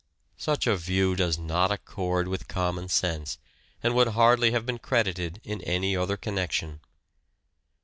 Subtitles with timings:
[0.37, 3.37] Such a view does not accord with common sense
[3.83, 6.79] and would hardly have been credited in any other connection.